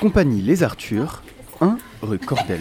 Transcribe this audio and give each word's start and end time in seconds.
Compagnie 0.00 0.42
Les 0.42 0.62
Arthurs, 0.62 1.22
1 1.60 1.78
rue 2.02 2.18
Cordel. 2.18 2.60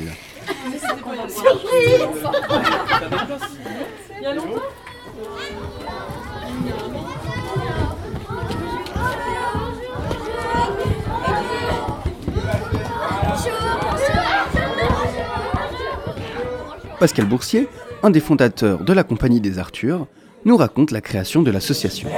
Pascal 16.99 17.25
Boursier, 17.25 17.67
un 18.03 18.11
des 18.11 18.19
fondateurs 18.19 18.83
de 18.83 18.93
la 18.93 19.03
Compagnie 19.03 19.41
des 19.41 19.57
Arthurs, 19.57 20.05
nous 20.45 20.55
raconte 20.55 20.91
la 20.91 21.01
création 21.01 21.41
de 21.41 21.49
l'association. 21.49 22.09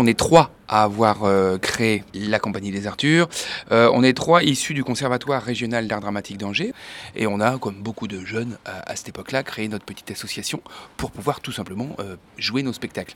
On 0.00 0.06
est 0.06 0.18
trois 0.18 0.50
à 0.66 0.84
avoir 0.84 1.24
euh, 1.24 1.58
créé 1.58 2.04
la 2.14 2.38
Compagnie 2.38 2.70
des 2.70 2.86
Arthurs. 2.86 3.28
Euh, 3.70 3.90
on 3.92 4.02
est 4.02 4.14
trois 4.14 4.42
issus 4.42 4.72
du 4.72 4.82
Conservatoire 4.82 5.42
régional 5.42 5.88
d'art 5.88 6.00
dramatique 6.00 6.38
d'Angers. 6.38 6.72
Et 7.14 7.26
on 7.26 7.38
a, 7.38 7.58
comme 7.58 7.74
beaucoup 7.74 8.08
de 8.08 8.24
jeunes 8.24 8.56
à, 8.64 8.96
cette 8.96 9.10
époque-là, 9.10 9.42
créé 9.42 9.68
notre 9.68 9.84
petite 9.84 10.10
association 10.10 10.62
pour 10.96 11.10
pouvoir 11.10 11.42
tout 11.42 11.52
simplement 11.52 11.96
euh, 11.98 12.16
jouer 12.38 12.62
nos 12.62 12.72
spectacles. 12.72 13.14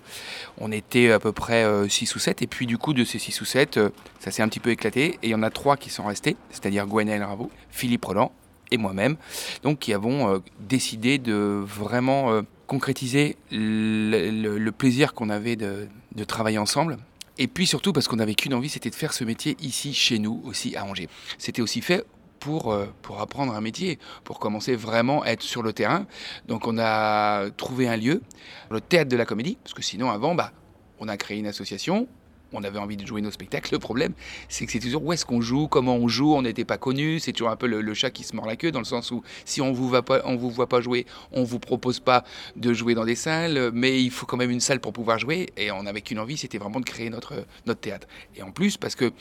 On 0.58 0.70
était 0.72 1.10
à 1.10 1.18
peu 1.18 1.32
près 1.32 1.64
6 1.88 2.16
ou 2.16 2.18
7. 2.18 2.42
Et 2.42 2.46
puis 2.46 2.66
du 2.66 2.76
coup, 2.76 2.92
de 2.92 3.04
ces 3.04 3.18
6 3.18 3.40
ou 3.40 3.46
7, 3.46 3.80
ça 4.20 4.30
s'est 4.30 4.42
un 4.42 4.48
petit 4.48 4.60
peu 4.60 4.68
éclaté. 4.68 5.18
Et 5.22 5.28
il 5.28 5.30
y 5.30 5.34
en 5.34 5.42
a 5.42 5.48
trois 5.48 5.78
qui 5.78 5.88
sont 5.88 6.04
restés, 6.04 6.36
c'est-à-dire 6.50 6.86
Gwenaël 6.86 7.22
Raveau, 7.22 7.50
Philippe 7.70 8.04
Roland 8.04 8.30
et 8.70 8.76
moi-même, 8.76 9.16
donc 9.62 9.78
qui 9.78 9.94
avons 9.94 10.42
décidé 10.60 11.16
de 11.16 11.62
vraiment 11.64 12.42
concrétiser 12.66 13.36
le, 13.50 14.70
plaisir 14.70 15.14
qu'on 15.14 15.30
avait 15.30 15.56
de, 15.56 15.88
travailler 16.22 16.58
ensemble. 16.58 16.98
Et 17.38 17.48
puis 17.48 17.66
surtout 17.66 17.92
parce 17.92 18.06
qu'on 18.06 18.16
n'avait 18.16 18.36
qu'une 18.36 18.54
envie, 18.54 18.68
c'était 18.68 18.90
de 18.90 18.94
faire 18.94 19.12
ce 19.12 19.24
métier 19.24 19.56
ici, 19.60 19.92
chez 19.92 20.20
nous, 20.20 20.40
aussi 20.44 20.76
à 20.76 20.84
Angers. 20.84 21.08
C'était 21.38 21.62
aussi 21.62 21.80
fait 21.80 22.06
pour, 22.38 22.72
euh, 22.72 22.86
pour 23.02 23.20
apprendre 23.20 23.54
un 23.54 23.60
métier, 23.60 23.98
pour 24.22 24.38
commencer 24.38 24.76
vraiment 24.76 25.22
à 25.22 25.28
être 25.28 25.42
sur 25.42 25.62
le 25.62 25.72
terrain. 25.72 26.06
Donc 26.46 26.68
on 26.68 26.78
a 26.78 27.50
trouvé 27.56 27.88
un 27.88 27.96
lieu, 27.96 28.22
le 28.70 28.80
théâtre 28.80 29.10
de 29.10 29.16
la 29.16 29.24
comédie, 29.24 29.58
parce 29.64 29.74
que 29.74 29.82
sinon 29.82 30.10
avant, 30.10 30.34
bah, 30.34 30.52
on 31.00 31.08
a 31.08 31.16
créé 31.16 31.38
une 31.38 31.46
association, 31.46 32.06
on 32.54 32.64
avait 32.64 32.78
envie 32.78 32.96
de 32.96 33.06
jouer 33.06 33.20
nos 33.20 33.30
spectacles. 33.30 33.72
Le 33.72 33.78
problème, 33.78 34.12
c'est 34.48 34.64
que 34.66 34.72
c'est 34.72 34.78
toujours 34.78 35.04
où 35.04 35.12
est-ce 35.12 35.26
qu'on 35.26 35.40
joue, 35.40 35.68
comment 35.68 35.96
on 35.96 36.08
joue, 36.08 36.34
on 36.34 36.42
n'était 36.42 36.64
pas 36.64 36.78
connu. 36.78 37.18
C'est 37.18 37.32
toujours 37.32 37.50
un 37.50 37.56
peu 37.56 37.66
le, 37.66 37.94
chat 37.94 38.10
qui 38.10 38.24
se 38.24 38.34
mord 38.34 38.46
la 38.46 38.56
queue, 38.56 38.72
dans 38.72 38.78
le 38.78 38.84
sens 38.84 39.10
où 39.10 39.22
si 39.44 39.60
on 39.60 39.72
vous 39.72 39.88
vous 39.88 40.50
voit 40.50 40.68
pas 40.68 40.80
jouer, 40.80 41.06
on 41.32 41.44
vous 41.44 41.58
propose 41.58 42.00
pas 42.00 42.24
de 42.56 42.72
jouer 42.72 42.94
dans 42.94 43.04
des 43.04 43.14
salles, 43.14 43.70
mais 43.72 44.02
il 44.02 44.10
faut 44.10 44.26
quand 44.26 44.36
même 44.36 44.50
une 44.50 44.60
salle 44.60 44.80
pour 44.80 44.92
pouvoir 44.92 45.18
jouer. 45.18 45.50
Et 45.56 45.70
on 45.70 45.82
n'avait 45.82 46.00
qu'une 46.00 46.18
envie, 46.18 46.36
c'était 46.36 46.58
vraiment 46.58 46.80
de 46.80 46.84
créer 46.84 47.10
notre, 47.10 47.44
notre 47.66 47.80
théâtre. 47.80 48.06
Et 48.36 48.42
en 48.42 48.50
plus, 48.50 48.76
parce 48.76 48.94
que 48.94 49.12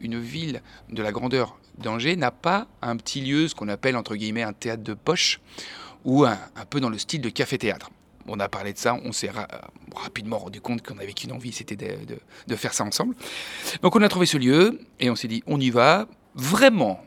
une 0.00 0.20
ville 0.20 0.62
de 0.90 1.02
la 1.02 1.10
grandeur 1.10 1.58
d'Angers 1.78 2.16
n'a 2.16 2.30
pas 2.30 2.68
un 2.82 2.96
petit 2.96 3.20
lieu, 3.20 3.48
ce 3.48 3.54
qu'on 3.54 3.68
appelle 3.68 3.96
entre 3.96 4.14
guillemets 4.14 4.42
un 4.42 4.52
théâtre 4.52 4.82
de 4.82 4.94
poche, 4.94 5.40
ou 6.04 6.24
un 6.24 6.38
peu 6.70 6.80
dans 6.80 6.90
le 6.90 6.98
style 6.98 7.20
de 7.20 7.28
café-théâtre 7.28 7.90
on 8.28 8.38
a 8.40 8.48
parlé 8.48 8.72
de 8.72 8.78
ça, 8.78 8.96
on 9.04 9.12
s'est 9.12 9.30
rapidement 9.94 10.38
rendu 10.38 10.60
compte 10.60 10.82
qu'on 10.86 10.98
avait 10.98 11.12
qu'une 11.12 11.32
envie, 11.32 11.52
c'était 11.52 11.76
de, 11.76 12.56
faire 12.56 12.74
ça 12.74 12.84
ensemble. 12.84 13.14
Donc 13.82 13.96
on 13.96 14.02
a 14.02 14.08
trouvé 14.08 14.26
ce 14.26 14.36
lieu 14.36 14.80
et 15.00 15.10
on 15.10 15.16
s'est 15.16 15.28
dit, 15.28 15.42
on 15.46 15.60
y 15.60 15.70
va, 15.70 16.06
vraiment 16.34 17.04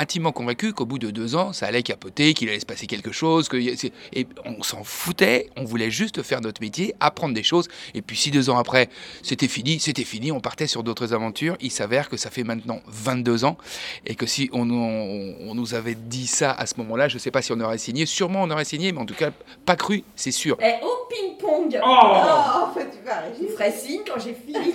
intimement 0.00 0.32
convaincu 0.32 0.72
qu'au 0.72 0.86
bout 0.86 0.98
de 0.98 1.10
deux 1.10 1.36
ans, 1.36 1.52
ça 1.52 1.66
allait 1.66 1.82
capoter, 1.82 2.34
qu'il 2.34 2.48
allait 2.48 2.60
se 2.60 2.66
passer 2.66 2.86
quelque 2.86 3.12
chose. 3.12 3.48
Que, 3.48 3.56
et 3.56 4.26
on 4.44 4.62
s'en 4.62 4.82
foutait, 4.82 5.50
on 5.56 5.64
voulait 5.64 5.90
juste 5.90 6.22
faire 6.22 6.40
notre 6.40 6.60
métier, 6.62 6.94
apprendre 7.00 7.34
des 7.34 7.42
choses. 7.42 7.68
Et 7.94 8.02
puis 8.02 8.16
si 8.16 8.30
deux 8.30 8.50
ans 8.50 8.58
après, 8.58 8.88
c'était 9.22 9.48
fini, 9.48 9.78
c'était 9.78 10.04
fini, 10.04 10.32
on 10.32 10.40
partait 10.40 10.66
sur 10.66 10.82
d'autres 10.82 11.12
aventures. 11.12 11.56
Il 11.60 11.70
s'avère 11.70 12.08
que 12.08 12.16
ça 12.16 12.30
fait 12.30 12.44
maintenant 12.44 12.80
22 12.86 13.44
ans 13.44 13.58
et 14.06 14.14
que 14.14 14.26
si 14.26 14.48
on, 14.52 14.64
nous 14.64 15.74
avait 15.74 15.94
dit 15.94 16.26
ça 16.26 16.52
à 16.52 16.66
ce 16.66 16.74
moment-là, 16.78 17.08
je 17.08 17.14
ne 17.14 17.20
sais 17.20 17.30
pas 17.30 17.42
si 17.42 17.52
on 17.52 17.60
aurait 17.60 17.78
signé. 17.78 18.06
Sûrement 18.06 18.42
on 18.42 18.50
aurait 18.50 18.64
signé, 18.64 18.92
mais 18.92 19.00
en 19.00 19.06
tout 19.06 19.14
cas, 19.14 19.30
pas 19.66 19.76
cru, 19.76 20.04
c'est 20.16 20.30
sûr. 20.30 20.56
Eh, 20.60 20.82
au 20.82 21.06
ping-pong 21.08 21.78
Oh, 21.82 21.86
oh 21.86 22.68
en 22.68 22.72
fait, 22.72 22.88
tu 22.90 23.04
vas 23.04 23.24
Je 23.38 23.46
ferai 23.48 23.70
signe 23.70 24.00
quand 24.06 24.20
j'ai 24.20 24.34
fini 24.34 24.74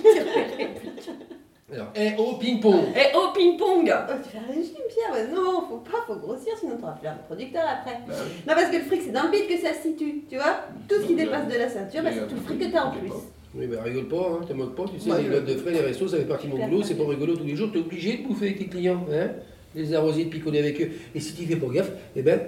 alors, 1.72 1.88
et 1.94 2.14
au 2.16 2.34
ping-pong 2.34 2.84
Et 2.94 3.14
au 3.16 3.32
ping-pong 3.32 3.92
oh, 3.92 4.12
Tu 4.22 4.30
fais 4.30 4.38
un 4.38 4.52
régime, 4.52 4.85
Non, 5.34 5.62
faut 5.68 5.78
pas, 5.78 5.98
faut 6.06 6.16
grossir, 6.16 6.52
sinon 6.58 6.76
t'auras 6.76 6.92
plus 6.92 7.08
un 7.08 7.14
producteur 7.26 7.62
après. 7.68 7.98
Bah 8.06 8.14
non, 8.46 8.54
parce 8.54 8.70
que 8.70 8.76
le 8.76 8.82
fric, 8.84 9.02
c'est 9.04 9.12
dans 9.12 9.24
le 9.24 9.30
bide 9.30 9.48
que 9.48 9.58
ça 9.58 9.74
se 9.74 9.88
situe, 9.88 10.24
tu 10.28 10.36
vois 10.36 10.60
Tout 10.88 10.96
ce 11.00 11.06
qui 11.06 11.14
dépasse 11.14 11.46
de 11.48 11.58
la 11.58 11.68
ceinture, 11.68 12.02
bah, 12.02 12.10
c'est 12.12 12.26
tout 12.26 12.34
le 12.34 12.40
fric 12.40 12.58
que 12.58 12.72
t'as 12.72 12.84
en 12.84 12.90
plus. 12.92 13.10
Oui, 13.54 13.66
bah 13.66 13.78
rigole 13.82 14.08
pas, 14.08 14.32
hein, 14.32 14.44
te 14.46 14.52
moques 14.52 14.74
pas, 14.74 14.84
tu 14.84 15.00
sais, 15.00 15.22
les 15.22 15.28
notes 15.28 15.46
de 15.46 15.54
frais, 15.56 15.70
les 15.70 15.80
restos, 15.80 16.08
ça 16.08 16.18
fait 16.18 16.24
partie 16.24 16.48
de 16.48 16.54
mon 16.54 16.66
boulot, 16.66 16.82
c'est 16.82 16.94
pas 16.94 17.06
rigolo 17.06 17.36
tous 17.36 17.44
les 17.44 17.56
jours, 17.56 17.70
t'es 17.72 17.78
obligé 17.78 18.18
de 18.18 18.26
bouffer 18.26 18.46
avec 18.46 18.58
tes 18.58 18.66
clients, 18.66 19.04
hein 19.10 19.30
Les 19.74 19.94
arroser, 19.94 20.24
de 20.24 20.30
picoler 20.30 20.58
avec 20.58 20.80
eux. 20.80 20.90
Et 21.14 21.20
si 21.20 21.34
tu 21.34 21.46
fais 21.46 21.56
pas 21.56 21.66
gaffe, 21.72 21.90
eh 22.14 22.22
ben, 22.22 22.40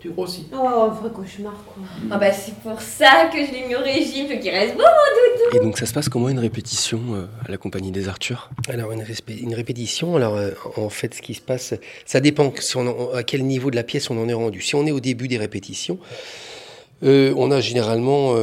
tu 0.00 0.10
grossis. 0.10 0.46
Oh, 0.52 0.66
un 0.66 0.88
vrai 0.88 1.10
cauchemar, 1.10 1.52
quoi. 1.66 1.82
Ah 2.10 2.16
bah 2.16 2.32
c'est 2.32 2.54
pour 2.54 2.80
ça 2.80 3.28
que 3.32 3.38
je 3.44 3.52
l'ai 3.52 3.66
mis 3.66 3.74
au 3.74 3.80
régime, 3.80 4.28
qu'il 4.40 4.50
reste 4.50 4.74
beau, 4.74 4.82
mon 4.82 5.52
doudou. 5.52 5.56
Et 5.56 5.60
donc 5.60 5.78
ça 5.78 5.84
se 5.84 5.92
passe 5.92 6.08
comment 6.08 6.30
une 6.30 6.38
répétition 6.38 7.00
euh, 7.12 7.26
à 7.46 7.50
la 7.50 7.58
compagnie 7.58 7.90
des 7.90 8.08
Arthurs? 8.08 8.50
Alors 8.68 8.92
une, 8.92 9.04
une, 9.28 9.54
répétition, 9.54 10.16
alors 10.16 10.36
euh, 10.36 10.52
en 10.76 10.88
fait 10.88 11.14
ce 11.14 11.20
qui 11.20 11.34
se 11.34 11.42
passe, 11.42 11.74
ça 12.06 12.20
dépend 12.20 12.52
à 13.14 13.22
quel 13.22 13.44
niveau 13.44 13.70
de 13.70 13.76
la 13.76 13.82
pièce 13.82 14.10
on 14.10 14.20
en 14.20 14.28
est 14.28 14.34
rendu. 14.34 14.62
Si 14.62 14.74
on 14.74 14.86
est 14.86 14.92
au 14.92 15.00
début 15.00 15.28
des 15.28 15.36
répétitions, 15.38 15.98
euh, 17.02 17.34
on 17.36 17.50
a 17.50 17.60
généralement 17.60 18.34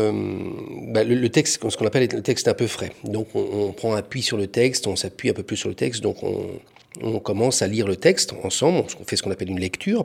bah, 0.89 1.03
le, 1.03 1.29
texte, 1.29 1.67
ce 1.67 1.75
qu'on 1.75 1.87
appelle 1.87 2.07
le 2.11 2.21
texte 2.21 2.47
un 2.47 2.53
peu 2.53 2.67
frais. 2.67 2.91
Donc 3.03 3.29
on, 3.33 3.39
on 3.39 3.71
prend 3.71 3.95
appui 3.95 4.21
sur 4.21 4.37
le 4.37 4.45
texte, 4.45 4.85
on 4.85 4.95
s'appuie 4.95 5.31
un 5.31 5.33
peu 5.33 5.43
plus 5.43 5.57
sur 5.57 5.69
le 5.69 5.75
texte, 5.75 6.01
donc 6.03 6.21
on, 6.21 6.45
on 7.01 7.19
commence 7.19 7.61
à 7.61 7.67
lire 7.67 7.87
le 7.87 7.95
texte 7.95 8.33
ensemble, 8.43 8.85
on 8.99 9.03
fait 9.05 9.15
ce 9.15 9.23
qu'on 9.23 9.31
appelle 9.31 9.49
une 9.49 9.59
lecture, 9.59 10.03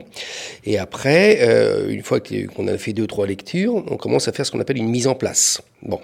et 0.65 0.79
après, 0.79 1.39
euh, 1.43 1.89
une 1.89 2.03
fois 2.03 2.21
qu'on 2.21 2.69
a 2.69 2.79
fait 2.79 2.93
deux 2.93 3.05
ou 3.05 3.07
trois 3.07 3.27
lectures, 3.27 3.77
on 3.91 3.97
commence 3.97 4.29
à 4.29 4.33
faire 4.33 4.47
ce 4.47 4.51
qu'on 4.51 4.61
appelle 4.61 4.79
une 4.79 4.91
mise 4.91 5.07
en 5.07 5.15
place. 5.15 5.63
Bon, 5.83 6.01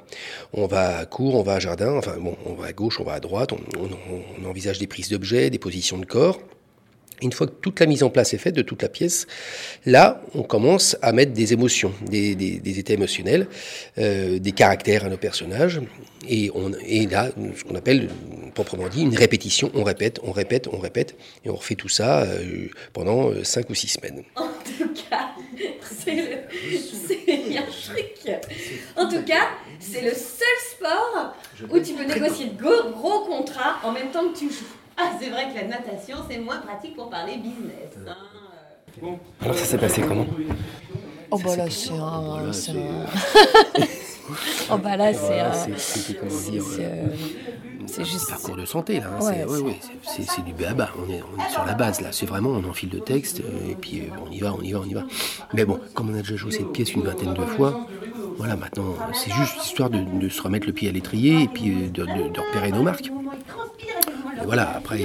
on 0.53 0.67
va 0.67 0.99
à 0.99 1.07
court, 1.07 1.35
on 1.35 1.43
va 1.43 1.55
à 1.55 1.59
jardin, 1.61 1.97
enfin 1.97 2.17
bon, 2.19 2.37
on 2.47 2.55
va 2.55 2.67
à 2.67 2.73
gauche, 2.73 3.01
on 3.01 3.05
va 3.05 3.15
à 3.15 3.21
droite, 3.21 3.51
on 3.53 4.49
envisage 4.49 4.79
des 4.79 4.87
prises 4.87 5.09
d'objets, 5.09 5.51
des 5.51 5.59
positions 5.59 5.99
de 5.99 6.07
corps. 6.07 6.41
Une 7.21 7.33
fois 7.33 7.47
que 7.47 7.53
toute 7.53 7.81
la 7.81 7.87
mise 7.87 8.03
en 8.03 8.11
place 8.11 8.33
est 8.35 8.39
faite 8.39 8.55
de 8.55 8.63
toute 8.63 8.83
la 8.83 8.89
pièce, 8.89 9.27
là, 9.87 10.23
on 10.35 10.43
commence 10.43 10.97
à 11.03 11.13
mettre 11.13 11.33
des 11.33 11.53
émotions, 11.53 11.93
des, 12.09 12.79
états 12.79 12.95
émotionnels, 12.95 13.49
euh, 13.99 14.39
des 14.39 14.53
caractères 14.53 15.05
à 15.05 15.09
nos 15.09 15.17
personnages. 15.17 15.81
Et, 16.29 16.51
on, 16.55 16.73
et 16.87 17.07
là, 17.07 17.31
ce 17.57 17.65
qu'on 17.65 17.75
appelle, 17.75 18.09
proprement 18.55 18.89
dit, 18.89 19.03
une 19.03 19.17
répétition. 19.17 19.71
On 19.75 19.83
répète, 19.83 20.21
on 20.23 20.33
répète, 20.33 20.69
on 20.73 20.79
répète. 20.79 21.17
Et 21.45 21.51
on 21.51 21.57
refait 21.57 21.75
tout 21.75 21.89
ça 21.89 22.23
euh, 22.23 22.69
pendant 22.93 23.31
euh, 23.31 23.45
cinq 23.45 23.71
ou 23.71 23.75
six 23.75 23.89
semaines. 23.89 24.23
En 24.37 24.49
tout 24.65 24.89
cas, 25.11 25.31
c'est 25.83 26.15
le, 26.15 26.39
En 28.97 29.09
tout 29.09 29.23
cas, 29.23 29.49
c'est 29.81 30.03
le 30.03 30.11
seul 30.11 30.57
sport 30.71 31.35
où 31.71 31.79
tu 31.81 31.95
peux 31.95 32.05
négocier 32.05 32.47
de 32.47 32.63
gros, 32.63 32.91
gros 32.91 33.25
contrats 33.27 33.77
en 33.83 33.93
même 33.93 34.11
temps 34.11 34.29
que 34.33 34.39
tu 34.39 34.47
joues. 34.47 34.65
Ah, 34.99 35.13
c'est 35.21 35.31
vrai 35.31 35.49
que 35.49 35.55
la 35.55 35.69
natation, 35.69 36.17
c'est 36.29 36.39
moins 36.39 36.59
pratique 36.59 36.97
pour 36.97 37.09
parler 37.09 37.37
business. 37.37 37.97
Hein. 38.07 38.17
Alors 39.41 39.55
ça 39.55 39.65
s'est 39.65 39.79
passé 39.79 40.03
comment 40.03 40.27
Oh 41.31 41.39
bah 41.39 41.57
là, 41.57 41.71
c'est 41.71 41.93
un... 41.93 42.43
oh 44.71 44.79
bah 44.79 44.97
là, 44.97 45.13
c'est 45.15 45.41
un... 45.41 45.53
C'est 47.87 48.05
juste 48.05 48.29
parcours 48.29 48.57
de 48.57 48.65
santé 48.67 49.01
là. 49.01 49.07
Hein. 49.19 49.47
c'est 50.03 50.23
c'est 50.23 50.45
du 50.45 50.53
béaba. 50.53 50.91
On 50.99 51.11
est, 51.11 51.23
on 51.23 51.43
est 51.43 51.51
sur 51.51 51.65
la 51.65 51.75
base 51.75 52.01
là. 52.01 52.09
C'est 52.13 52.27
vraiment 52.27 52.51
on 52.51 52.65
enfile 52.69 52.91
le 52.93 53.01
texte 53.01 53.41
euh, 53.41 53.71
et 53.71 53.75
puis 53.75 54.01
euh, 54.01 54.15
on 54.27 54.31
y 54.31 54.41
va, 54.41 54.53
on 54.53 54.61
y 54.61 54.73
va, 54.73 54.81
on 54.81 54.85
y 54.85 54.95
va. 54.95 55.05
Mais 55.55 55.65
bon, 55.65 55.81
comme 55.95 56.11
on 56.11 56.15
a 56.15 56.19
déjà 56.19 56.37
joué 56.37 56.51
cette 56.51 56.71
pièce 56.73 56.93
une 56.93 57.03
vingtaine 57.03 57.33
de 57.33 57.45
fois, 57.45 57.87
voilà 58.37 58.57
maintenant 58.57 58.95
c'est 59.15 59.33
juste 59.33 59.65
histoire 59.65 59.89
de, 59.89 60.01
de, 60.21 60.29
se 60.29 60.43
remettre 60.43 60.67
le 60.67 60.73
pied 60.75 60.89
à 60.89 60.93
l'étrier 60.93 61.45
et 61.45 61.49
puis 61.49 61.71
euh, 61.71 61.89
de, 61.89 62.05
de 62.05 62.41
repérer 62.41 62.73
nos 62.73 62.83
marques 62.83 63.11
voilà, 64.45 64.77
après, 64.77 65.01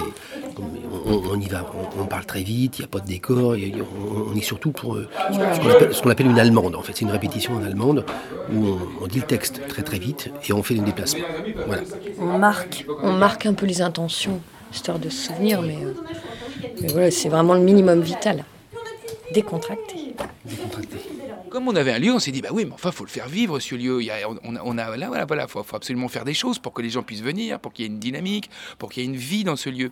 on, 1.05 1.39
y 1.39 1.47
va, 1.47 1.65
on, 1.99 2.05
parle 2.05 2.25
très 2.25 2.43
vite, 2.43 2.79
il 2.79 2.81
n'y 2.81 2.85
a 2.85 2.87
pas 2.87 2.99
de 2.99 3.07
décor, 3.07 3.55
on, 3.55 4.35
est 4.35 4.41
surtout 4.41 4.71
pour 4.71 4.95
euh, 4.95 5.09
ce 5.91 6.01
qu'on 6.01 6.09
appelle, 6.09 6.27
une 6.27 6.39
allemande. 6.39 6.75
En 6.75 6.81
fait, 6.81 6.93
c'est 6.93 7.01
une 7.01 7.11
répétition 7.11 7.55
en 7.55 7.63
allemande 7.63 8.05
où 8.53 8.77
on, 9.01 9.07
dit 9.07 9.19
le 9.19 9.25
texte 9.25 9.61
très 9.67 9.83
très 9.83 9.99
vite 9.99 10.31
et 10.47 10.53
on 10.53 10.63
fait 10.63 10.75
des 10.75 10.81
déplacements. 10.81 11.25
Voilà. 11.67 11.83
On 12.19 12.37
marque, 12.37 12.85
on 13.01 13.13
marque 13.13 13.45
un 13.45 13.53
peu 13.53 13.65
les 13.65 13.81
intentions, 13.81 14.39
histoire 14.73 14.99
de 14.99 15.09
se 15.09 15.27
souvenir, 15.27 15.61
mais, 15.61 15.77
euh, 15.83 15.93
mais 16.81 16.87
voilà, 16.87 17.11
c'est 17.11 17.29
vraiment 17.29 17.53
le 17.53 17.61
minimum 17.61 18.01
vital. 18.01 18.43
Décontracté. 19.33 20.02
Comme 21.53 21.67
on 21.67 21.75
avait 21.75 21.91
un 21.91 21.99
lieu, 21.99 22.11
on 22.11 22.17
s'est 22.17 22.31
dit, 22.31 22.41
bah 22.41 22.49
oui, 22.51 22.65
mais 22.65 22.71
enfin, 22.71 22.91
faut 22.91 23.03
le 23.03 23.11
faire 23.11 23.27
vivre 23.27 23.59
ce 23.59 23.75
lieu. 23.75 24.01
Il 24.01 24.07
y 24.07 24.11
on, 24.43 24.77
a, 24.79 24.97
là, 24.97 25.07
voilà, 25.07 25.25
voilà, 25.25 25.47
faut, 25.47 25.63
absolument 25.71 26.07
faire 26.07 26.25
des 26.25 26.33
choses 26.33 26.57
pour 26.57 26.73
que 26.73 26.81
les 26.81 26.89
gens 26.89 27.03
puissent 27.03 27.21
venir, 27.21 27.59
pour 27.59 27.73
qu'il 27.73 27.85
y 27.85 27.87
ait 27.87 27.91
une 27.91 27.99
dynamique, 27.99 28.49
pour 28.79 28.89
qu'il 28.89 29.03
y 29.03 29.05
ait 29.05 29.09
une 29.09 29.15
vie 29.15 29.43
dans 29.43 29.55
ce 29.55 29.69
lieu. 29.69 29.91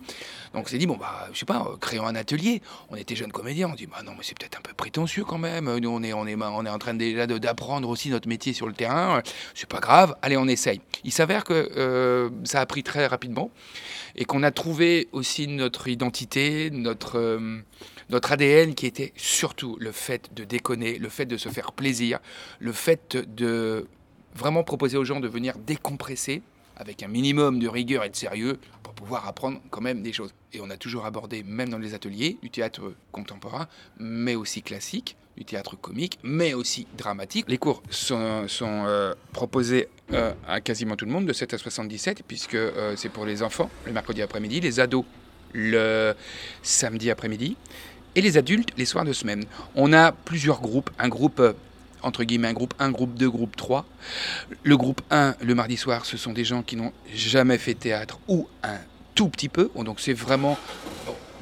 Donc 0.54 0.64
on 0.64 0.68
s'est 0.68 0.78
dit, 0.78 0.88
bon, 0.88 0.96
bah, 0.96 1.28
je 1.32 1.38
sais 1.38 1.46
pas, 1.46 1.64
euh, 1.64 1.76
créons 1.76 2.04
un 2.04 2.16
atelier. 2.16 2.62
On 2.90 2.96
était 2.96 3.14
jeunes 3.14 3.30
comédiens, 3.30 3.68
on 3.70 3.76
dit, 3.76 3.86
bah 3.86 4.02
non, 4.04 4.10
mais 4.18 4.24
c'est 4.24 4.36
peut-être 4.36 4.58
un 4.58 4.60
peu 4.60 4.72
prétentieux 4.74 5.22
quand 5.22 5.38
même. 5.38 5.72
Nous, 5.78 5.88
on 5.88 6.02
est, 6.02 6.12
on 6.12 6.26
est, 6.26 6.34
on 6.34 6.66
est 6.66 6.68
en 6.68 6.78
train 6.78 6.94
déjà 6.94 7.28
d'apprendre 7.28 7.88
aussi 7.88 8.08
notre 8.08 8.28
métier 8.28 8.52
sur 8.54 8.66
le 8.66 8.72
terrain. 8.72 9.22
C'est 9.54 9.68
pas 9.68 9.78
grave, 9.78 10.16
allez, 10.20 10.36
on 10.36 10.48
essaye. 10.48 10.80
Il 11.04 11.12
s'avère 11.12 11.44
que 11.44 11.70
euh, 11.76 12.28
ça 12.42 12.60
a 12.60 12.66
pris 12.66 12.82
très 12.82 13.06
rapidement 13.06 13.52
et 14.16 14.24
qu'on 14.24 14.42
a 14.42 14.50
trouvé 14.50 15.08
aussi 15.12 15.46
notre 15.46 15.88
identité, 15.88 16.70
notre, 16.70 17.18
euh, 17.18 17.60
notre 18.10 18.32
ADN 18.32 18.74
qui 18.74 18.86
était 18.86 19.12
surtout 19.16 19.76
le 19.80 19.92
fait 19.92 20.30
de 20.34 20.44
déconner, 20.44 20.98
le 20.98 21.08
fait 21.08 21.26
de 21.26 21.36
se 21.36 21.48
faire 21.52 21.72
plaisir, 21.72 22.18
le 22.58 22.72
fait 22.72 23.16
de 23.16 23.86
vraiment 24.34 24.64
proposer 24.64 24.96
aux 24.96 25.04
gens 25.04 25.20
de 25.20 25.28
venir 25.28 25.58
décompresser 25.58 26.42
avec 26.76 27.02
un 27.02 27.08
minimum 27.08 27.58
de 27.58 27.68
rigueur 27.68 28.04
et 28.04 28.10
de 28.10 28.16
sérieux 28.16 28.58
pour 28.82 28.94
pouvoir 28.94 29.28
apprendre 29.28 29.60
quand 29.70 29.80
même 29.80 30.02
des 30.02 30.12
choses. 30.12 30.34
Et 30.52 30.60
on 30.60 30.70
a 30.70 30.76
toujours 30.76 31.04
abordé, 31.06 31.42
même 31.42 31.68
dans 31.68 31.78
les 31.78 31.94
ateliers, 31.94 32.38
du 32.42 32.50
théâtre 32.50 32.94
contemporain, 33.12 33.68
mais 33.98 34.34
aussi 34.34 34.62
classique, 34.62 35.16
du 35.36 35.44
théâtre 35.44 35.76
comique, 35.76 36.18
mais 36.22 36.54
aussi 36.54 36.86
dramatique. 36.96 37.46
Les 37.48 37.58
cours 37.58 37.82
sont, 37.90 38.46
euh, 38.60 39.14
proposés 39.32 39.88
euh, 40.12 40.32
à 40.46 40.60
quasiment 40.60 40.96
tout 40.96 41.04
le 41.04 41.12
monde, 41.12 41.26
de 41.26 41.32
7 41.32 41.54
à 41.54 41.58
77, 41.58 42.22
puisque 42.26 42.54
euh, 42.54 42.94
c'est 42.96 43.08
pour 43.08 43.26
les 43.26 43.42
enfants 43.42 43.70
le 43.86 43.92
mercredi 43.92 44.22
après-midi, 44.22 44.60
les 44.60 44.80
ados 44.80 45.04
le 45.54 46.14
samedi 46.62 47.10
après-midi, 47.10 47.56
et 48.14 48.20
les 48.20 48.36
adultes 48.36 48.70
les 48.76 48.84
soirs 48.84 49.04
de 49.04 49.12
semaine. 49.12 49.44
On 49.74 49.92
a 49.92 50.12
plusieurs 50.12 50.60
groupes, 50.60 50.90
un 50.98 51.08
groupe 51.08 51.42
entre 52.02 52.24
guillemets 52.24 52.48
un 52.48 52.52
groupe 52.52 52.74
1, 52.78 52.90
groupe 52.90 53.14
2, 53.14 53.30
groupe 53.30 53.56
3. 53.56 53.84
Le 54.62 54.76
groupe 54.76 55.00
1, 55.10 55.36
le 55.40 55.54
mardi 55.54 55.76
soir, 55.76 56.04
ce 56.04 56.16
sont 56.16 56.32
des 56.32 56.44
gens 56.44 56.62
qui 56.62 56.76
n'ont 56.76 56.92
jamais 57.14 57.58
fait 57.58 57.74
théâtre 57.74 58.18
ou 58.28 58.48
un 58.62 58.78
tout 59.14 59.28
petit 59.28 59.48
peu. 59.48 59.70
Donc 59.76 60.00
c'est 60.00 60.12
vraiment 60.12 60.58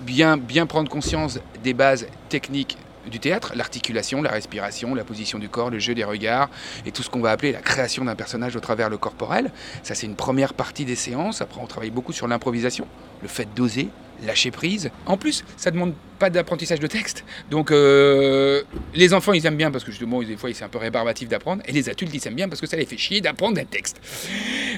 bien, 0.01 0.37
bien 0.37 0.67
prendre 0.67 0.91
conscience 0.91 1.39
des 1.63 1.75
bases 1.75 2.07
techniques 2.29 2.79
du 3.11 3.19
théâtre, 3.19 3.53
l'articulation, 3.57 4.23
la 4.23 4.31
respiration, 4.31 4.95
la 4.95 5.05
position 5.05 5.39
du 5.39 5.49
corps, 5.49 5.71
le 5.71 5.79
jeu 5.79 5.95
des 5.95 6.05
regards 6.05 6.51
et 6.85 6.93
tout 6.93 7.03
ce 7.03 7.09
qu'on 7.09 7.21
va 7.21 7.31
appeler 7.31 7.51
la 7.51 7.61
création 7.61 8.05
d'un 8.05 8.15
personnage 8.15 8.55
au 8.57 8.61
travers 8.61 8.91
le 8.91 8.99
corporel. 8.99 9.51
Ça, 9.83 9.95
c'est 9.95 10.07
une 10.07 10.17
première 10.17 10.53
partie 10.53 10.85
des 10.85 10.97
séances. 10.97 11.41
Après, 11.41 11.61
on 11.63 11.67
travaille 11.67 11.91
beaucoup 11.91 12.13
sur 12.13 12.29
l'improvisation, 12.29 12.87
le 13.23 13.29
fait 13.29 13.49
d'oser, 13.55 13.89
lâcher 14.25 14.51
prise. 14.51 14.91
En 15.07 15.17
plus, 15.17 15.45
ça 15.57 15.71
demande 15.71 15.95
pas 16.19 16.31
d'apprentissage 16.31 16.81
de 16.81 16.87
texte. 16.87 17.25
Donc, 17.51 17.71
euh, 17.71 18.63
les 18.95 19.15
enfants, 19.15 19.33
ils 19.33 19.45
aiment 19.47 19.57
bien 19.57 19.71
parce 19.71 19.85
que 19.85 19.91
justement, 19.91 20.23
des 20.23 20.37
fois, 20.37 20.51
c'est 20.53 20.65
un 20.65 20.69
peu 20.69 20.79
rébarbatif 20.79 21.29
d'apprendre. 21.29 21.63
Et 21.67 21.73
les 21.73 21.89
adultes, 21.89 22.15
ils 22.15 22.27
aiment 22.27 22.35
bien 22.35 22.49
parce 22.49 22.61
que 22.61 22.67
ça 22.67 22.77
les 22.77 22.87
fait 22.87 22.99
chier 22.99 23.21
d'apprendre 23.21 23.59
un 23.61 23.65
texte. 23.65 24.01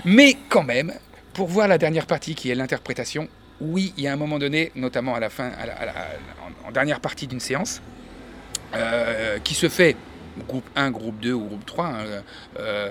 Mais 0.05 0.37
quand 0.49 0.65
même, 0.65 0.93
pour 1.35 1.49
voir 1.49 1.69
la 1.69 1.79
dernière 1.79 2.07
partie 2.07 2.35
qui 2.35 2.51
est 2.51 2.55
l'interprétation, 2.55 3.29
oui, 3.61 3.93
il 3.97 4.05
y 4.05 4.09
a 4.09 4.13
un 4.13 4.17
moment 4.17 4.39
donné, 4.39 4.73
notamment 4.75 5.15
à 5.15 5.21
la 5.21 5.31
fin, 5.31 5.53
en 6.67 6.73
dernière 6.73 7.01
partie 7.01 7.27
d'une 7.27 7.41
séance, 7.41 7.81
euh, 8.75 9.39
qui 9.45 9.55
se 9.55 9.69
fait 9.69 9.97
groupe 10.47 10.69
1, 10.77 10.91
groupe 10.91 11.21
2 11.21 11.33
ou 11.33 11.47
groupe 11.47 11.67
3, 11.67 11.87
hein, 11.87 12.23
euh, 12.59 12.91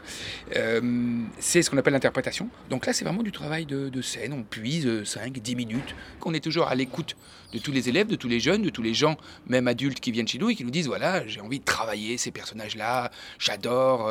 euh, 0.56 1.22
c'est 1.40 1.62
ce 1.62 1.70
qu'on 1.70 1.78
appelle 1.78 1.94
l'interprétation. 1.94 2.50
Donc 2.70 2.86
là, 2.86 2.94
c'est 2.94 3.06
vraiment 3.06 3.24
du 3.24 3.32
travail 3.32 3.66
de, 3.66 4.02
scène. 4.02 4.34
On 4.34 4.44
puise 4.44 5.04
5, 5.04 5.34
10 5.34 5.56
minutes. 5.56 5.96
On 6.26 6.34
est 6.34 6.44
toujours 6.44 6.68
à 6.68 6.76
l'écoute 6.76 7.16
de 7.54 7.60
tous 7.60 7.72
les 7.72 7.90
élèves, 7.90 8.08
de 8.08 8.16
tous 8.16 8.28
les 8.28 8.40
jeunes, 8.40 8.62
de 8.62 8.70
tous 8.70 8.82
les 8.82 8.94
gens, 8.94 9.18
même 9.48 9.68
adultes 9.68 10.00
qui 10.00 10.12
viennent 10.12 10.28
chez 10.28 10.40
nous 10.40 10.50
et 10.50 10.56
qui 10.56 10.64
nous 10.64 10.72
disent 10.72 10.88
voilà, 10.88 11.28
j'ai 11.28 11.42
envie 11.42 11.60
de 11.60 11.66
travailler 11.66 12.18
ces 12.18 12.32
personnages-là. 12.32 13.12
J'adore 13.40 14.10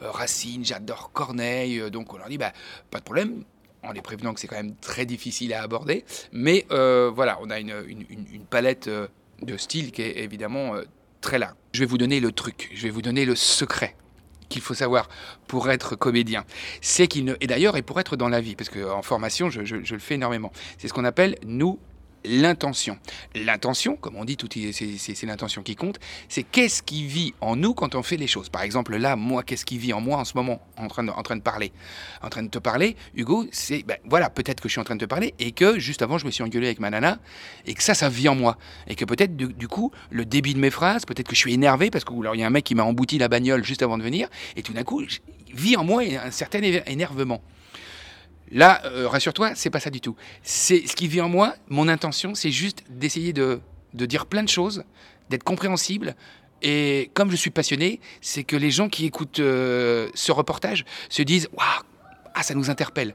Racine, 0.00 0.64
j'adore 0.64 1.12
Corneille. 1.12 1.90
Donc 1.90 2.14
on 2.14 2.16
leur 2.16 2.28
dit 2.28 2.38
bah, 2.38 2.52
pas 2.90 2.98
de 2.98 3.04
problème 3.04 3.44
en 3.82 3.92
les 3.92 4.00
prévenant 4.02 4.34
que 4.34 4.40
c'est 4.40 4.48
quand 4.48 4.56
même 4.56 4.74
très 4.76 5.06
difficile 5.06 5.52
à 5.52 5.62
aborder. 5.62 6.04
Mais 6.32 6.66
voilà, 6.70 7.38
on 7.42 7.50
a 7.50 7.60
une, 7.60 7.74
palette 8.48 8.88
de 9.42 9.56
style 9.56 9.92
qui 9.92 10.02
est 10.02 10.18
évidemment 10.18 10.76
euh, 10.76 10.82
large. 11.32 11.54
Je 11.72 11.80
vais 11.80 11.86
vous 11.86 11.98
donner 11.98 12.20
le 12.20 12.32
truc, 12.32 12.70
je 12.74 12.82
vais 12.82 12.90
vous 12.90 13.02
donner 13.02 13.24
le 13.24 13.34
secret 13.34 13.96
qu'il 14.48 14.62
faut 14.62 14.74
savoir 14.74 15.08
pour 15.48 15.68
être 15.70 15.96
comédien. 15.96 16.44
C'est 16.80 17.08
qu'il 17.08 17.24
ne... 17.24 17.34
Et 17.40 17.46
d'ailleurs, 17.46 17.76
et 17.76 17.82
pour 17.82 17.98
être 18.00 18.16
dans 18.16 18.28
la 18.28 18.40
vie, 18.40 18.54
parce 18.54 18.70
qu'en 18.70 19.02
formation, 19.02 19.50
je, 19.50 19.60
le 19.60 19.98
fais 19.98 20.14
énormément, 20.14 20.52
c'est 20.78 20.88
ce 20.88 20.92
qu'on 20.92 21.04
appelle 21.04 21.36
nous 21.44 21.78
l'intention. 22.24 22.98
L'intention, 23.34 23.96
comme 23.96 24.16
on 24.16 24.24
dit, 24.24 24.36
c'est 24.70 25.26
l'intention 25.26 25.62
qui 25.62 25.76
compte, 25.76 25.98
c'est 26.28 26.42
qu'est-ce 26.42 26.82
qui 26.82 27.06
vit 27.06 27.34
en 27.40 27.56
nous 27.56 27.74
quand 27.74 27.94
on 27.94 28.02
fait 28.02 28.16
les 28.16 28.26
choses. 28.26 28.48
Par 28.48 28.62
exemple, 28.62 28.96
là, 28.96 29.16
moi, 29.16 29.42
qu'est-ce 29.42 29.64
qui 29.64 29.78
vit 29.78 29.92
en 29.92 30.00
moi 30.00 30.18
en 30.18 30.24
ce 30.24 30.32
moment, 30.34 30.60
en 30.76 30.88
train 30.88 31.04
de, 31.04 31.10
en 31.10 31.22
train 31.22 31.36
de 31.36 31.42
parler? 31.42 31.72
En 32.22 32.28
train 32.28 32.42
de 32.42 32.48
te 32.48 32.58
parler, 32.58 32.96
Hugo, 33.14 33.46
c'est, 33.52 33.82
ben, 33.82 33.96
voilà, 34.04 34.30
peut-être 34.30 34.60
que 34.60 34.68
je 34.68 34.72
suis 34.72 34.80
en 34.80 34.84
train 34.84 34.96
de 34.96 35.00
te 35.00 35.08
parler 35.08 35.34
et 35.38 35.52
que 35.52 35.78
juste 35.78 36.02
avant, 36.02 36.18
je 36.18 36.26
me 36.26 36.30
suis 36.30 36.42
engueulé 36.42 36.66
avec 36.66 36.80
ma 36.80 36.90
nana 36.90 37.18
et 37.66 37.74
que 37.74 37.82
ça, 37.82 37.94
ça 37.94 38.08
vit 38.08 38.28
en 38.28 38.34
moi. 38.34 38.58
Et 38.88 38.94
que 38.94 39.04
peut-être, 39.04 39.36
du, 39.36 39.68
coup, 39.68 39.92
le 40.10 40.24
débit 40.24 40.54
de 40.54 40.58
mes 40.58 40.70
phrases, 40.70 41.04
peut-être 41.04 41.28
que 41.28 41.34
je 41.34 41.40
suis 41.40 41.54
énervé 41.54 41.90
parce 41.90 42.04
qu'il 42.04 42.16
y 42.34 42.42
a 42.42 42.46
un 42.46 42.50
mec 42.50 42.64
qui 42.64 42.74
m'a 42.74 42.84
embouti 42.84 43.18
la 43.18 43.28
bagnole 43.28 43.64
juste 43.64 43.82
avant 43.82 43.98
de 43.98 44.02
venir 44.02 44.28
et 44.56 44.62
tout 44.62 44.72
d'un 44.72 44.84
coup, 44.84 45.02
vit 45.54 45.76
en 45.76 45.84
moi 45.84 46.02
un 46.02 46.30
certain 46.30 46.60
énervement. 46.62 47.42
Là, 48.50 48.82
euh, 48.84 49.08
rassure-toi, 49.08 49.54
c'est 49.54 49.70
pas 49.70 49.80
ça 49.80 49.90
du 49.90 50.00
tout. 50.00 50.16
C'est 50.42 50.86
ce 50.86 50.94
qui 50.94 51.08
vit 51.08 51.20
en 51.20 51.28
moi. 51.28 51.54
Mon 51.68 51.88
intention, 51.88 52.34
c'est 52.34 52.50
juste 52.50 52.84
d'essayer 52.88 53.32
de, 53.32 53.60
dire 53.92 54.26
plein 54.26 54.42
de 54.42 54.48
choses, 54.48 54.84
d'être 55.30 55.42
compréhensible. 55.42 56.14
Et 56.62 57.10
comme 57.14 57.30
je 57.30 57.36
suis 57.36 57.50
passionné, 57.50 58.00
c'est 58.20 58.44
que 58.44 58.56
les 58.56 58.70
gens 58.70 58.88
qui 58.88 59.04
écoutent 59.04 59.40
euh, 59.40 60.08
ce 60.14 60.32
reportage 60.32 60.84
se 61.08 61.22
disent 61.22 61.48
waouh, 61.52 61.82
ah 62.34 62.42
ça 62.42 62.54
nous 62.54 62.70
interpelle. 62.70 63.14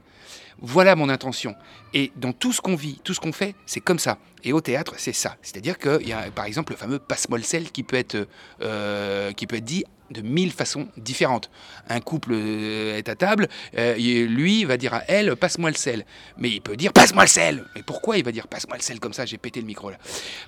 Voilà 0.60 0.94
mon 0.96 1.08
intention. 1.08 1.54
Et 1.94 2.12
dans 2.16 2.32
tout 2.32 2.52
ce 2.52 2.60
qu'on 2.60 2.76
vit, 2.76 3.00
tout 3.04 3.14
ce 3.14 3.20
qu'on 3.20 3.32
fait, 3.32 3.54
c'est 3.66 3.80
comme 3.80 3.98
ça. 3.98 4.18
Et 4.44 4.52
au 4.52 4.60
théâtre, 4.60 4.94
c'est 4.98 5.12
ça. 5.12 5.36
C'est-à-dire 5.42 5.78
qu'il 5.78 6.08
y 6.08 6.12
a 6.12 6.30
par 6.30 6.46
exemple 6.46 6.72
le 6.72 6.78
fameux 6.78 6.98
passe-moi 6.98 7.38
le 7.38 7.44
sel 7.44 7.70
qui 7.70 7.82
peut 7.82 7.96
être, 7.96 8.26
euh, 8.60 9.32
qui 9.32 9.46
peut 9.46 9.56
être 9.56 9.64
dit 9.64 9.84
de 10.10 10.20
mille 10.20 10.52
façons 10.52 10.88
différentes. 10.96 11.50
Un 11.88 12.00
couple 12.00 12.30
euh, 12.32 12.98
est 12.98 13.08
à 13.08 13.14
table, 13.14 13.48
euh, 13.78 13.94
lui 14.26 14.64
va 14.64 14.76
dire 14.76 14.94
à 14.94 15.04
elle 15.08 15.36
passe-moi 15.36 15.70
le 15.70 15.76
sel. 15.76 16.04
Mais 16.36 16.50
il 16.50 16.60
peut 16.60 16.76
dire 16.76 16.92
passe-moi 16.92 17.24
le 17.24 17.28
sel. 17.28 17.64
Mais 17.74 17.82
pourquoi 17.82 18.18
il 18.18 18.24
va 18.24 18.32
dire 18.32 18.46
passe-moi 18.48 18.76
le 18.76 18.82
sel 18.82 19.00
comme 19.00 19.12
ça? 19.12 19.26
J'ai 19.26 19.38
pété 19.38 19.60
le 19.60 19.66
micro 19.66 19.90
là. 19.90 19.98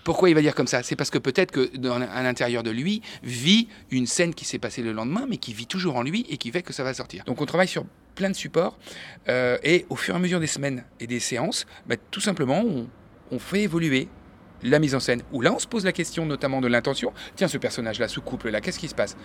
Pourquoi 0.02 0.28
il 0.28 0.34
va 0.34 0.42
dire 0.42 0.54
comme 0.54 0.66
ça? 0.66 0.82
C'est 0.82 0.96
parce 0.96 1.10
que 1.10 1.18
peut-être 1.18 1.50
que 1.50 1.76
dans, 1.76 2.00
à 2.00 2.22
l'intérieur 2.22 2.62
de 2.62 2.70
lui 2.70 3.00
vit 3.22 3.68
une 3.90 4.06
scène 4.06 4.34
qui 4.34 4.44
s'est 4.44 4.58
passée 4.58 4.82
le 4.82 4.92
lendemain, 4.92 5.26
mais 5.28 5.38
qui 5.38 5.52
vit 5.52 5.66
toujours 5.66 5.96
en 5.96 6.02
lui 6.02 6.26
et 6.28 6.36
qui 6.36 6.50
fait 6.50 6.62
que 6.62 6.72
ça 6.72 6.84
va 6.84 6.94
sortir. 6.94 7.24
Donc 7.24 7.40
on 7.40 7.46
travaille 7.46 7.68
sur 7.68 7.84
plein 8.14 8.30
de 8.30 8.34
supports 8.34 8.78
euh, 9.28 9.58
et 9.62 9.86
au 9.88 9.96
fur 9.96 10.14
et 10.14 10.16
à 10.16 10.20
mesure 10.20 10.40
des 10.40 10.46
semaines 10.46 10.84
et 11.00 11.06
des 11.06 11.20
séances, 11.20 11.66
bah, 11.86 11.96
tout 12.10 12.20
simplement 12.20 12.62
on, 13.30 13.38
fait 13.38 13.62
évoluer 13.62 14.08
la 14.62 14.78
mise 14.78 14.94
en 14.94 15.00
scène, 15.00 15.22
où 15.32 15.40
là 15.40 15.52
on 15.52 15.58
se 15.58 15.66
pose 15.66 15.84
la 15.84 15.92
question 15.92 16.24
notamment 16.24 16.60
de 16.60 16.68
l'intention. 16.68 17.12
Tiens, 17.34 17.48
ce 17.48 17.58
personnage-là, 17.58 18.06
ce 18.06 18.20
couple-là, 18.20 18.60
qu'est-ce 18.60 18.78
qui 18.78 18.88
se 18.88 18.94
passe? 18.94 19.16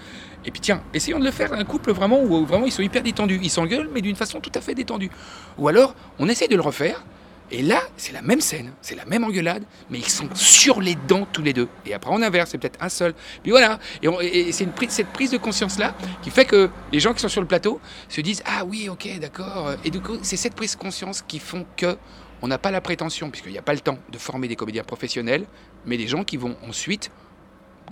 Et 0.46 0.52
puis 0.52 0.62
tiens, 0.62 0.84
essayons 0.94 1.20
de 1.20 1.26
le 1.26 1.32
faire 1.32 1.54
un 1.54 1.64
couple 1.64 1.92
vraiment 1.92 2.22
où 2.22 2.46
vraiment 2.46 2.66
ils 2.66 2.72
sont 2.72 2.82
hyper 2.82 3.04
détendus. 3.04 3.40
Ils 3.42 3.52
s'engueulent, 3.52 3.90
mais 3.94 4.02
d'une 4.02 4.16
façon 4.16 4.40
tout 4.40 4.52
à 4.56 4.62
fait 4.62 4.74
détendue. 4.74 5.12
Ou 5.60 5.68
alors, 5.68 5.96
on 6.18 6.28
essaie 6.28 6.48
de 6.48 6.56
le 6.56 6.62
refaire, 6.62 7.06
et 7.52 7.62
là, 7.62 7.82
c'est 7.98 8.14
la 8.14 8.22
même 8.22 8.42
scène, 8.42 8.72
c'est 8.82 8.96
la 8.96 9.06
même 9.06 9.24
engueulade, 9.24 9.64
mais 9.90 10.00
ils 10.00 10.10
sont 10.10 10.28
sur 10.36 10.82
les 10.82 10.96
dents 10.96 11.28
tous 11.32 11.42
les 11.42 11.54
deux. 11.54 11.68
Et 11.86 11.94
après, 11.94 12.12
on 12.14 12.22
inverse, 12.22 12.52
c'est 12.52 12.58
peut-être 12.58 12.82
un 12.82 12.90
seul. 12.90 13.14
Puis 13.42 13.52
voilà, 13.52 13.80
et, 14.22 14.52
c'est 14.52 14.68
cette 14.90 15.08
prise 15.08 15.32
de 15.32 15.38
conscience-là 15.38 15.96
qui 16.22 16.30
fait 16.30 16.46
que 16.46 16.70
les 16.92 17.00
gens 17.00 17.14
qui 17.14 17.22
sont 17.22 17.28
sur 17.28 17.42
le 17.42 17.48
plateau 17.48 17.80
se 18.08 18.22
disent 18.22 18.44
Ah 18.46 18.66
oui, 18.66 18.90
ok, 18.90 19.20
d'accord. 19.20 19.74
Et 19.84 19.90
du 19.90 20.00
coup, 20.02 20.18
c'est 20.22 20.38
cette 20.38 20.56
prise 20.56 20.76
de 20.76 20.80
conscience 20.80 21.22
qui 21.22 21.40
font 21.40 21.66
que 21.76 21.98
on 22.42 22.48
n'a 22.48 22.58
pas 22.58 22.72
la 22.72 22.82
prétention, 22.82 23.30
puisqu'il 23.30 23.52
n'y 23.52 23.58
a 23.58 23.64
pas 23.64 23.74
le 23.74 23.82
temps 23.82 23.98
de 24.12 24.18
former 24.18 24.48
des 24.48 24.56
comédiens 24.56 24.84
professionnels, 24.84 25.46
mais 25.86 25.98
des 25.98 26.08
gens 26.08 26.24
qui 26.24 26.38
vont 26.38 26.56
ensuite 26.68 27.12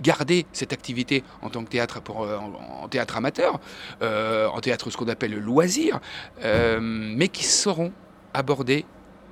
garder 0.00 0.46
cette 0.52 0.72
activité 0.72 1.24
en 1.42 1.50
tant 1.50 1.64
que 1.64 1.70
théâtre 1.70 2.00
euh, 2.10 2.38
en, 2.38 2.88
théâtre 2.88 3.16
amateur, 3.16 3.60
euh, 4.02 4.46
en 4.46 4.60
théâtre 4.60 4.90
ce 4.90 4.96
qu'on 4.96 5.08
appelle 5.08 5.32
le 5.32 5.40
loisir, 5.40 6.00
euh, 6.44 6.78
mais 6.80 7.28
qui 7.28 7.44
sauront 7.44 7.92
aborder 8.32 8.84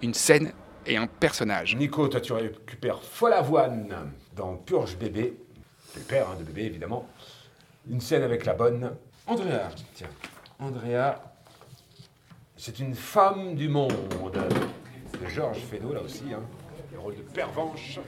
une 0.03 0.15
scène 0.15 0.53
et 0.87 0.97
un 0.97 1.07
personnage. 1.07 1.77
Nico, 1.77 2.09
toi 2.09 2.21
tu 2.21 2.33
récupères 2.33 3.03
Folavoine 3.03 4.13
dans 4.35 4.57
Purge 4.57 4.97
Bébé, 4.97 5.37
le 5.95 6.03
père 6.03 6.31
hein, 6.31 6.37
de 6.39 6.45
bébé 6.45 6.65
évidemment. 6.65 7.09
Une 7.89 8.01
scène 8.01 8.23
avec 8.23 8.45
la 8.45 8.55
bonne 8.55 8.93
Andrea. 9.27 9.71
Tiens, 9.95 10.09
Andrea, 10.59 11.21
c'est 12.57 12.79
une 12.79 12.95
femme 12.95 13.55
du 13.55 13.69
monde 13.69 13.93
de 14.33 15.27
Georges 15.29 15.61
Feydeau, 15.61 15.93
là 15.93 16.01
aussi, 16.03 16.25
hein, 16.33 16.43
le 16.93 16.99
rôle 16.99 17.17
de 17.17 17.23
pervenche. 17.23 18.01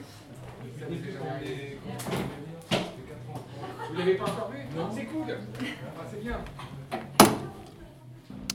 Vous 3.89 3.97
l'avez 3.97 4.15
pas 4.15 4.25
encore 4.25 4.51
vu? 4.51 4.59
Non, 4.75 4.89
c'est 4.93 5.05
cool. 5.05 5.25
Ah, 5.29 6.03
c'est 6.09 6.21
bien. 6.21 6.39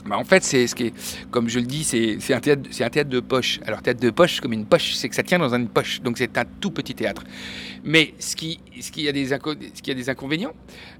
Bah, 0.05 0.17
en 0.17 0.23
fait, 0.23 0.43
c'est 0.43 0.67
ce 0.67 0.75
qui 0.75 0.93
comme 1.31 1.49
je 1.49 1.59
le 1.59 1.65
dis, 1.65 1.83
c'est 1.83 2.33
un 2.33 2.39
théâtre, 2.39 3.09
de 3.09 3.19
poche. 3.19 3.59
Alors 3.65 3.81
théâtre 3.81 3.99
de 3.99 4.09
poche, 4.11 4.39
comme 4.39 4.53
une 4.53 4.65
poche, 4.65 4.93
c'est 4.93 5.09
que 5.09 5.15
ça 5.15 5.23
tient 5.23 5.39
dans 5.39 5.53
une 5.53 5.67
poche, 5.67 6.01
donc 6.01 6.17
c'est 6.17 6.37
un 6.37 6.45
tout 6.45 6.71
petit 6.71 6.93
théâtre. 6.93 7.23
Mais 7.83 8.13
ce 8.19 8.35
qui, 8.35 8.59
ce 8.81 8.91
qui 8.91 9.07
a 9.07 9.11
des, 9.11 10.09
inconvénients, 10.09 10.53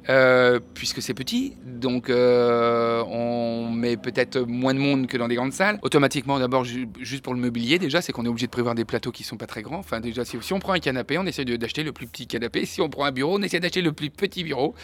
euh, 0.10 0.60
puisque 0.76 1.02
c'est 1.02 1.14
petit, 1.14 1.54
donc 1.66 2.10
euh, 2.10 3.04
on 3.08 3.72
met 3.72 3.98
peut-être 3.98 4.40
moins 4.42 4.74
de 4.74 4.80
monde 4.80 5.08
que 5.08 5.18
dans 5.18 5.28
des 5.28 5.36
grandes 5.36 5.54
salles. 5.54 5.80
Automatiquement, 5.82 6.40
d'abord, 6.40 6.64
juste 6.64 7.24
pour 7.24 7.34
le 7.34 7.40
mobilier, 7.40 7.80
déjà, 7.80 8.02
c'est 8.02 8.12
qu'on 8.12 8.26
est 8.26 8.30
obligé 8.30 8.46
de 8.46 8.52
prévoir 8.52 8.76
des 8.76 8.86
plateaux 8.86 9.12
qui 9.12 9.24
sont 9.24 9.38
pas 9.38 9.48
très 9.48 9.64
grands. 9.64 9.80
Enfin, 9.80 10.00
déjà, 10.00 10.24
si 10.26 10.54
on 10.54 10.60
prend 10.60 10.74
un 10.74 10.80
canapé, 10.80 11.18
on 11.18 11.26
essaie 11.26 11.46
d'acheter 11.46 11.84
le 11.84 11.92
plus 11.92 12.08
petit 12.08 12.28
canapé. 12.28 12.66
Si 12.66 12.82
on 12.82 12.90
prend 12.90 13.06
un 13.06 13.12
bureau, 13.12 13.38
on 13.40 13.42
essaie 13.42 13.60
d'acheter 13.60 13.82
le 13.82 13.92
plus 13.92 14.10
petit 14.10 14.44
bureau. 14.44 14.76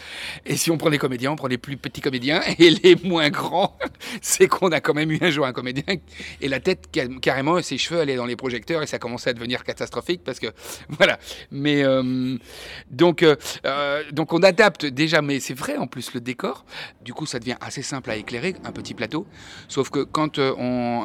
Et 0.44 0.56
si 0.56 0.70
on 0.70 0.78
prend 0.78 0.90
des 0.90 0.98
comédiens, 0.98 1.32
on 1.32 1.36
prend 1.36 1.48
les 1.48 1.58
plus 1.58 1.76
petits 1.76 2.00
comédiens 2.00 2.40
et 2.58 2.70
les 2.70 2.96
moins 3.04 3.30
grands 3.30 3.76
c'est 4.22 4.48
qu'on 4.48 4.70
a 4.72 4.80
quand 4.80 4.94
même 4.94 5.10
eu 5.10 5.18
un 5.20 5.30
jour 5.30 5.46
un 5.46 5.52
comédien 5.52 5.84
et 6.40 6.48
la 6.48 6.60
tête 6.60 6.88
carrément 7.20 7.60
ses 7.62 7.78
cheveux 7.78 8.00
allaient 8.00 8.16
dans 8.16 8.26
les 8.26 8.36
projecteurs 8.36 8.82
et 8.82 8.86
ça 8.86 8.98
commençait 8.98 9.30
à 9.30 9.32
devenir 9.32 9.64
catastrophique 9.64 10.22
parce 10.24 10.38
que 10.38 10.48
voilà. 10.88 11.18
Mais 11.50 11.82
euh, 11.84 12.36
donc 12.90 13.22
euh, 13.22 13.36
euh, 13.66 14.02
donc 14.12 14.32
on 14.32 14.42
adapte 14.42 14.86
déjà, 14.86 15.22
mais 15.22 15.40
c'est 15.40 15.54
vrai 15.54 15.76
en 15.76 15.86
plus 15.86 16.14
le 16.14 16.20
décor. 16.20 16.64
Du 17.02 17.12
coup, 17.12 17.26
ça 17.26 17.38
devient 17.38 17.56
assez 17.60 17.82
simple 17.82 18.10
à 18.10 18.16
éclairer, 18.16 18.54
un 18.64 18.72
petit 18.72 18.94
plateau. 18.94 19.26
Sauf 19.68 19.90
que 19.90 20.00
quand 20.00 20.38
on 20.38 21.04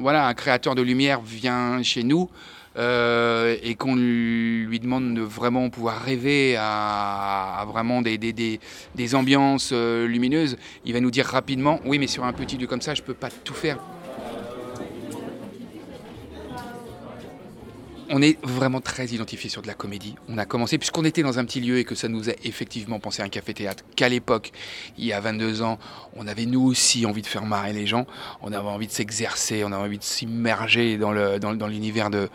voilà 0.00 0.26
un 0.26 0.34
créateur 0.34 0.74
de 0.74 0.82
lumière 0.82 1.20
vient 1.20 1.82
chez 1.82 2.02
nous. 2.02 2.30
Euh, 2.78 3.56
et 3.62 3.74
qu'on 3.74 3.96
lui 3.96 4.80
demande 4.80 5.14
de 5.14 5.20
vraiment 5.20 5.68
pouvoir 5.68 6.00
rêver 6.00 6.56
à, 6.58 7.66
vraiment 7.68 8.00
des, 8.00 9.14
ambiances 9.14 9.70
euh, 9.74 10.06
lumineuses, 10.06 10.56
il 10.86 10.94
va 10.94 11.00
nous 11.00 11.10
dire 11.10 11.26
rapidement 11.26 11.80
oui 11.84 11.98
mais 11.98 12.06
sur 12.06 12.24
un 12.24 12.32
petit 12.32 12.56
lieu 12.56 12.66
comme 12.66 12.80
ça 12.80 12.94
je 12.94 13.02
peux 13.02 13.12
pas 13.12 13.28
tout 13.44 13.52
faire. 13.52 13.78
On 18.12 18.20
est 18.20 18.38
vraiment 18.44 18.82
très 18.82 19.06
identifié 19.06 19.48
sur 19.48 19.62
de 19.62 19.66
la 19.66 19.72
comédie. 19.72 20.14
On 20.28 20.36
a 20.36 20.44
commencé, 20.44 20.76
puisqu'on 20.76 21.04
était 21.04 21.22
dans 21.22 21.38
un 21.38 21.46
petit 21.46 21.60
lieu 21.60 21.78
et 21.78 21.84
que 21.84 21.94
ça 21.94 22.08
nous 22.08 22.28
a 22.28 22.34
effectivement 22.44 23.00
pensé 23.00 23.22
à 23.22 23.24
un 23.24 23.30
café-théâtre, 23.30 23.84
qu'à 23.96 24.10
l'époque, 24.10 24.52
il 24.98 25.06
y 25.06 25.14
a 25.14 25.20
22 25.20 25.62
ans, 25.62 25.78
on 26.14 26.26
avait 26.26 26.44
nous 26.44 26.62
aussi 26.62 27.06
envie 27.06 27.22
de 27.22 27.26
faire 27.26 27.46
marrer 27.46 27.72
les 27.72 27.86
gens, 27.86 28.06
on 28.42 28.52
avait 28.52 28.68
envie 28.68 28.86
de 28.86 28.92
s'exercer, 28.92 29.64
on 29.64 29.72
avait 29.72 29.82
envie 29.82 29.98
de 29.98 30.04
s'immerger 30.04 30.98
dans 30.98 31.12
l'univers 31.66 32.10
dans, 32.10 32.28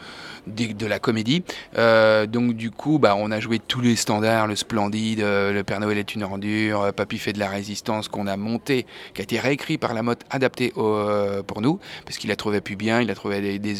de, 0.47 0.73
de, 0.73 0.85
la 0.87 0.99
comédie. 0.99 1.43
Euh, 1.77 2.25
donc 2.25 2.53
du 2.53 2.71
coup, 2.71 2.97
bah, 2.97 3.15
on 3.15 3.29
a 3.29 3.39
joué 3.39 3.59
tous 3.59 3.81
les 3.81 3.95
standards, 3.95 4.47
le 4.47 4.55
Splendide, 4.55 5.21
euh, 5.21 5.53
le 5.53 5.63
Père 5.63 5.79
Noël 5.79 5.99
est 5.99 6.15
une 6.15 6.23
ordure, 6.23 6.81
euh, 6.81 6.91
Papy 6.91 7.19
fait 7.19 7.33
de 7.33 7.39
la 7.39 7.49
résistance, 7.49 8.07
qu'on 8.07 8.25
a 8.25 8.35
monté, 8.35 8.87
qui 9.13 9.21
a 9.21 9.23
été 9.23 9.39
réécrit 9.39 9.77
par 9.77 9.93
la 9.93 10.01
mode, 10.01 10.19
adapté 10.31 10.71
pour 10.71 11.61
nous, 11.61 11.79
parce 12.05 12.17
qu'il 12.17 12.31
a 12.31 12.35
trouvé 12.35 12.61
plus 12.61 12.75
bien, 12.75 13.01
il 13.01 13.11
a 13.11 13.15
trouvé 13.15 13.41
des, 13.41 13.59
des 13.59 13.77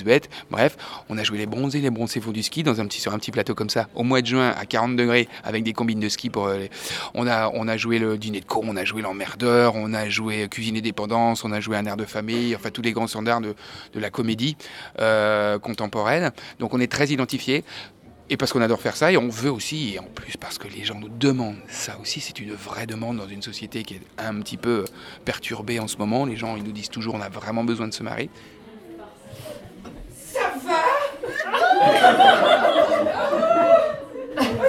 Bref, 0.51 0.77
on 1.09 1.17
a 1.17 1.23
joué 1.23 1.39
les 1.39 1.45
bronzés, 1.45 1.81
les 1.87 1.91
bronzés 1.91 2.19
font 2.19 2.31
du 2.31 2.43
ski 2.43 2.63
dans 2.63 2.81
un 2.81 2.85
petit, 2.85 2.99
sur 2.99 3.13
un 3.13 3.19
petit 3.19 3.31
plateau 3.31 3.55
comme 3.55 3.69
ça, 3.69 3.87
au 3.95 4.03
mois 4.03 4.21
de 4.21 4.27
juin 4.27 4.53
à 4.57 4.65
40 4.65 4.95
degrés, 4.95 5.27
avec 5.43 5.63
des 5.63 5.73
combines 5.73 5.99
de 5.99 6.09
ski. 6.09 6.29
Pour, 6.29 6.51
on, 7.13 7.27
a, 7.27 7.49
on 7.53 7.67
a 7.67 7.77
joué 7.77 7.97
le 7.97 8.17
dîner 8.17 8.41
de 8.41 8.45
con, 8.45 8.61
on 8.65 8.75
a 8.75 8.83
joué 8.83 9.01
l'emmerdeur, 9.01 9.75
on 9.75 9.93
a 9.93 10.09
joué 10.09 10.47
Cuisine 10.49 10.75
et 10.75 10.81
dépendance, 10.81 11.45
on 11.45 11.51
a 11.51 11.59
joué 11.59 11.77
un 11.77 11.85
air 11.85 11.97
de 11.97 12.05
famille, 12.05 12.55
enfin 12.55 12.69
tous 12.69 12.81
les 12.81 12.91
grands 12.91 13.07
standards 13.07 13.41
de, 13.41 13.55
de 13.93 13.99
la 13.99 14.09
comédie 14.09 14.57
euh, 14.99 15.59
contemporaine. 15.59 16.31
Donc 16.59 16.73
on 16.73 16.79
est 16.79 16.91
très 16.91 17.07
identifié. 17.07 17.63
Et 18.29 18.35
parce 18.35 18.51
qu'on 18.51 18.61
adore 18.61 18.81
faire 18.81 18.97
ça, 18.97 19.09
et 19.09 19.15
on 19.15 19.29
veut 19.29 19.49
aussi, 19.49 19.93
et 19.93 19.99
en 19.99 20.03
plus 20.03 20.35
parce 20.35 20.57
que 20.57 20.67
les 20.67 20.83
gens 20.83 20.99
nous 20.99 21.07
demandent, 21.07 21.55
ça 21.69 21.97
aussi 22.01 22.19
c'est 22.19 22.37
une 22.41 22.51
vraie 22.51 22.85
demande 22.85 23.15
dans 23.15 23.27
une 23.27 23.41
société 23.41 23.83
qui 23.83 23.93
est 23.93 24.01
un 24.17 24.41
petit 24.41 24.57
peu 24.57 24.83
perturbée 25.23 25.79
en 25.79 25.87
ce 25.87 25.95
moment. 25.95 26.25
Les 26.25 26.35
gens, 26.35 26.57
ils 26.57 26.63
nous 26.63 26.73
disent 26.73 26.89
toujours, 26.89 27.15
on 27.15 27.21
a 27.21 27.29
vraiment 27.29 27.63
besoin 27.63 27.87
de 27.87 27.93
se 27.93 28.03
marier. 28.03 28.29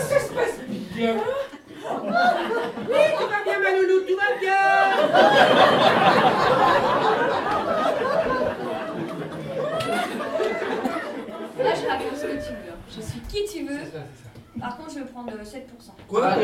Ça 0.00 0.18
se 0.20 0.32
passe 0.32 0.58
bien? 0.94 1.14
Oui, 1.14 3.02
tu 3.18 3.24
vas 3.24 3.42
bien, 3.44 3.58
ma 3.60 3.70
nounou, 3.72 3.98
tu 4.06 4.14
vas 4.14 4.32
bien. 4.40 4.62
Là, 11.58 11.74
je 11.74 11.86
raconte 11.88 12.16
ce 12.16 12.26
que 12.26 12.32
tu 12.32 12.52
veux. 12.52 12.76
Je 12.96 13.00
suis 13.00 13.20
qui 13.20 13.44
tu 13.52 13.64
veux. 13.66 13.80
Par 14.60 14.76
contre, 14.76 14.90
je 14.90 14.98
vais 15.00 15.04
prendre 15.06 15.32
euh, 15.32 15.44
7%. 15.44 15.66
Quoi? 16.08 16.34